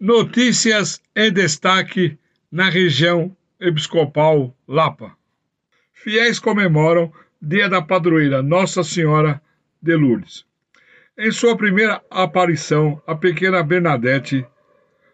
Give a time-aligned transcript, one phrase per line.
[0.00, 2.16] Notícias em destaque
[2.52, 5.16] na região episcopal Lapa.
[5.92, 9.42] Fiéis comemoram Dia da Padroeira Nossa Senhora
[9.82, 10.46] de Lourdes.
[11.18, 14.46] Em sua primeira aparição, a pequena Bernadette,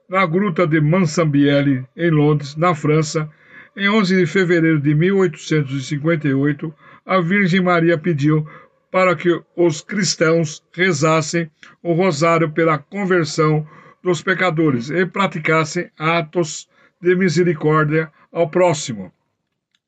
[0.06, 3.26] na gruta de Mansambielle, em Londres, na França,
[3.74, 6.74] em 11 de fevereiro de 1858,
[7.06, 8.46] a Virgem Maria pediu
[8.90, 11.50] para que os cristãos rezassem
[11.82, 13.66] o rosário pela conversão
[14.04, 16.68] dos pecadores e praticassem atos
[17.00, 19.10] de misericórdia ao próximo.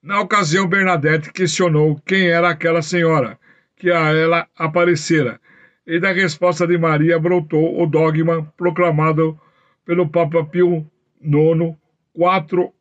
[0.03, 3.39] Na ocasião, Bernadette questionou quem era aquela senhora
[3.77, 5.39] que a ela aparecera,
[5.87, 9.39] e da resposta de Maria brotou o dogma proclamado
[9.85, 10.91] pelo Papa Pio
[11.21, 11.77] IX
[12.15, 12.73] quatro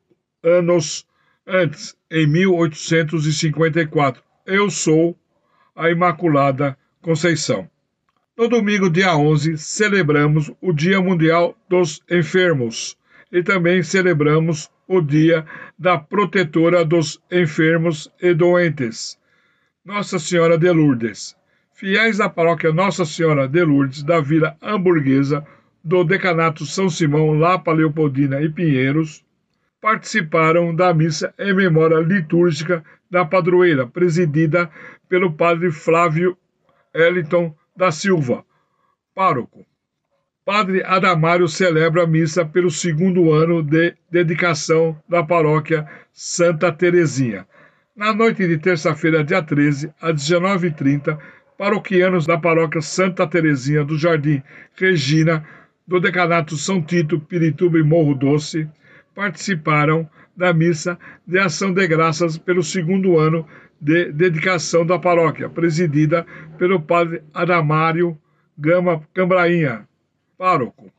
[0.42, 1.06] anos
[1.46, 4.24] antes, em 1854.
[4.46, 5.18] Eu sou
[5.76, 7.70] a Imaculada Conceição.
[8.38, 12.98] No domingo, dia 11, celebramos o Dia Mundial dos Enfermos
[13.32, 15.46] e também celebramos o Dia
[15.80, 19.18] da Protetora dos Enfermos e Doentes,
[19.86, 21.34] Nossa Senhora de Lourdes.
[21.74, 25.46] Fiéis da paróquia Nossa Senhora de Lourdes da Vila Hamburguesa
[25.82, 29.24] do Decanato São Simão, Lapa Leopoldina e Pinheiros
[29.80, 34.70] participaram da missa em memória litúrgica da padroeira, presidida
[35.08, 36.38] pelo padre Flávio
[36.94, 38.46] Eliton da Silva,
[39.14, 39.66] pároco.
[40.46, 47.48] Padre Adamário celebra a missa pelo segundo ano de dedicação da paróquia Santa Terezinha.
[47.96, 51.18] Na noite de terça-feira, dia 13, às 19h30,
[51.58, 54.44] paroquianos da paróquia Santa Terezinha do Jardim
[54.76, 55.44] Regina,
[55.88, 58.70] do decanato São Tito, Pirituba e Morro Doce,
[59.16, 63.48] participaram da missa de ação de graças pelo segundo ano
[63.80, 66.26] de dedicação da paróquia, presidida
[66.58, 68.18] pelo padre Adamário
[68.58, 69.88] Gama Cambrainha,
[70.38, 70.92] pároco.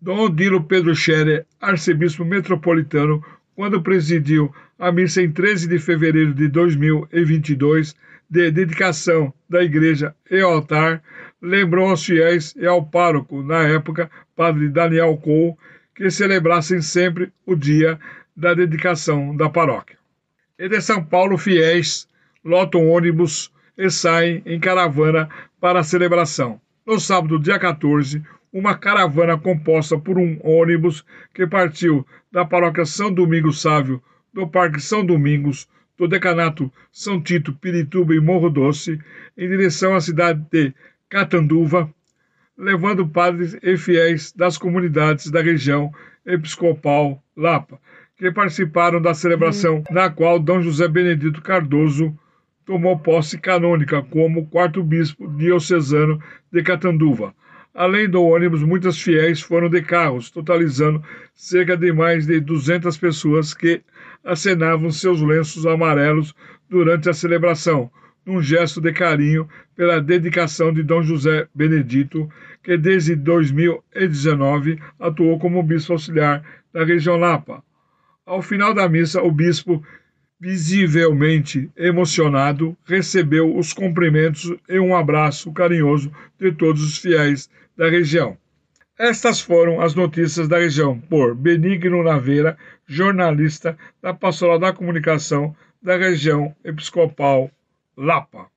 [0.00, 3.22] Dom Odilo Pedro Scherer, arcebispo metropolitano,
[3.54, 7.96] quando presidiu a missa em 13 de fevereiro de 2022
[8.30, 11.02] de dedicação da igreja e altar,
[11.42, 15.56] lembrou aos fiéis e ao pároco, na época, padre Daniel Cole,
[15.98, 17.98] que celebrassem sempre o dia
[18.36, 19.98] da dedicação da paróquia.
[20.56, 22.08] E de São Paulo, fiéis
[22.44, 25.28] lotam ônibus e saem em caravana
[25.60, 26.60] para a celebração.
[26.86, 28.22] No sábado, dia 14,
[28.52, 31.04] uma caravana composta por um ônibus
[31.34, 34.00] que partiu da paróquia São Domingos Sávio,
[34.32, 39.00] do Parque São Domingos, do decanato São Tito, Pirituba e Morro Doce,
[39.36, 40.72] em direção à cidade de
[41.08, 41.92] Catanduva,
[42.58, 45.92] levando padres e fiéis das comunidades da região
[46.26, 47.80] episcopal Lapa,
[48.16, 52.12] que participaram da celebração na qual Dom José Benedito Cardoso
[52.66, 56.20] tomou posse canônica como quarto bispo diocesano
[56.52, 57.32] de Catanduva.
[57.72, 61.00] Além do ônibus, muitas fiéis foram de carros, totalizando
[61.32, 63.80] cerca de mais de 200 pessoas que
[64.24, 66.34] acenavam seus lenços amarelos
[66.68, 67.88] durante a celebração,
[68.28, 72.30] num gesto de carinho pela dedicação de Dom José Benedito,
[72.62, 77.64] que desde 2019 atuou como bispo auxiliar da região Lapa.
[78.26, 79.82] Ao final da missa, o bispo
[80.38, 88.36] visivelmente emocionado, recebeu os cumprimentos e um abraço carinhoso de todos os fiéis da região.
[88.98, 95.96] Estas foram as notícias da região por Benigno Naveira, jornalista da Pastoral da Comunicação da
[95.96, 97.50] região episcopal
[97.98, 98.50] Lapa.